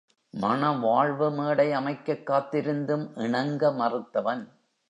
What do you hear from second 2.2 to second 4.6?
காத்திருந்தும், இணங்க மறுத்தவன்.